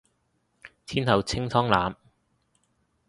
[0.87, 1.95] 天后清湯腩